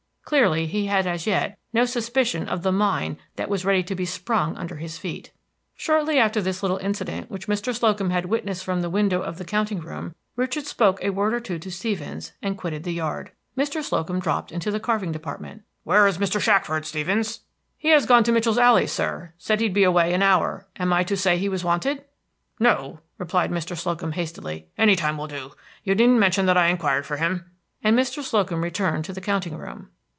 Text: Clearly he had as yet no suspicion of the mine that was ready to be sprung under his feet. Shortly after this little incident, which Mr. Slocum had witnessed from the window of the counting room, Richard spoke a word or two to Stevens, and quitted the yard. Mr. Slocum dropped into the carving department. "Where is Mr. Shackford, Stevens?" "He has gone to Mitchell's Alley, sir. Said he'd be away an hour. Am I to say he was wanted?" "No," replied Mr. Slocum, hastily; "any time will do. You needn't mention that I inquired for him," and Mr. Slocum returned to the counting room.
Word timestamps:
Clearly 0.23 0.65
he 0.65 0.85
had 0.85 1.05
as 1.07 1.27
yet 1.27 1.57
no 1.73 1.83
suspicion 1.83 2.47
of 2.47 2.63
the 2.63 2.71
mine 2.71 3.17
that 3.35 3.49
was 3.49 3.65
ready 3.65 3.83
to 3.83 3.95
be 3.95 4.05
sprung 4.05 4.55
under 4.55 4.77
his 4.77 4.97
feet. 4.97 5.33
Shortly 5.75 6.19
after 6.19 6.41
this 6.41 6.63
little 6.63 6.77
incident, 6.77 7.29
which 7.29 7.47
Mr. 7.49 7.75
Slocum 7.77 8.11
had 8.11 8.27
witnessed 8.27 8.63
from 8.63 8.79
the 8.81 8.89
window 8.89 9.21
of 9.21 9.37
the 9.37 9.43
counting 9.43 9.81
room, 9.81 10.15
Richard 10.37 10.65
spoke 10.67 10.99
a 11.03 11.09
word 11.09 11.33
or 11.33 11.41
two 11.41 11.59
to 11.59 11.69
Stevens, 11.69 12.31
and 12.41 12.57
quitted 12.57 12.85
the 12.85 12.93
yard. 12.93 13.31
Mr. 13.57 13.83
Slocum 13.83 14.21
dropped 14.21 14.53
into 14.53 14.71
the 14.71 14.79
carving 14.79 15.11
department. 15.11 15.63
"Where 15.83 16.07
is 16.07 16.17
Mr. 16.17 16.39
Shackford, 16.39 16.85
Stevens?" 16.85 17.41
"He 17.77 17.89
has 17.89 18.05
gone 18.05 18.23
to 18.23 18.31
Mitchell's 18.31 18.57
Alley, 18.59 18.87
sir. 18.87 19.33
Said 19.37 19.59
he'd 19.59 19.73
be 19.73 19.83
away 19.83 20.13
an 20.13 20.23
hour. 20.23 20.65
Am 20.79 20.93
I 20.93 21.03
to 21.03 21.17
say 21.17 21.37
he 21.37 21.49
was 21.49 21.65
wanted?" 21.65 22.05
"No," 22.57 23.01
replied 23.17 23.51
Mr. 23.51 23.75
Slocum, 23.77 24.13
hastily; 24.13 24.69
"any 24.77 24.95
time 24.95 25.17
will 25.17 25.27
do. 25.27 25.51
You 25.83 25.93
needn't 25.93 26.19
mention 26.19 26.45
that 26.45 26.55
I 26.57 26.67
inquired 26.67 27.05
for 27.05 27.17
him," 27.17 27.51
and 27.83 27.99
Mr. 27.99 28.23
Slocum 28.23 28.63
returned 28.63 29.03
to 29.05 29.13
the 29.13 29.19
counting 29.19 29.57
room. 29.57 29.89